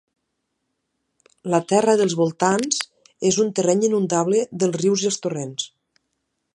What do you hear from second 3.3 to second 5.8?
és un terreny inundable dels rius i els torrents.